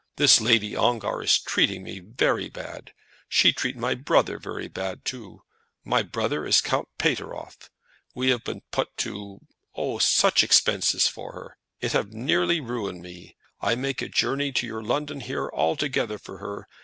This 0.15 0.41
Lady 0.41 0.75
Ongar 0.75 1.21
is 1.21 1.37
treating 1.37 1.83
me 1.83 1.99
very 1.99 2.49
bad. 2.49 2.91
She 3.29 3.53
treat 3.53 3.77
my 3.77 3.93
brother 3.93 4.39
very 4.39 4.67
bad 4.67 5.05
too. 5.05 5.43
My 5.83 6.01
brother 6.01 6.43
is 6.43 6.59
Count 6.59 6.87
Pateroff. 6.97 7.69
We 8.15 8.31
have 8.31 8.43
been 8.43 8.63
put 8.71 8.97
to 8.97 9.41
oh, 9.75 9.99
such 9.99 10.41
expenses 10.43 11.07
for 11.07 11.33
her! 11.33 11.57
It 11.81 11.91
have 11.91 12.13
nearly 12.13 12.59
ruined 12.59 13.03
me. 13.03 13.35
I 13.61 13.75
make 13.75 14.01
a 14.01 14.09
journey 14.09 14.51
to 14.53 14.65
your 14.65 14.81
London 14.81 15.19
here 15.19 15.51
altogether 15.53 16.17
for 16.17 16.39
her. 16.39 16.65